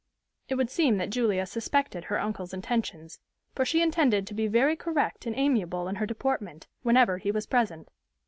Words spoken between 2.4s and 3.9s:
intentions, for she